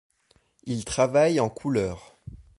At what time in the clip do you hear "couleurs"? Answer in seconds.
1.47-2.17